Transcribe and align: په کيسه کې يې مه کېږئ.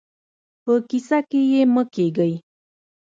په 0.63 0.73
کيسه 0.89 1.19
کې 1.29 1.41
يې 1.51 1.61
مه 1.73 1.83
کېږئ. 1.93 2.33